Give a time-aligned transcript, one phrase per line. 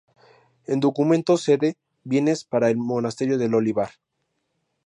[0.65, 3.91] En documento cede bienes para el Monasterio del Olivar.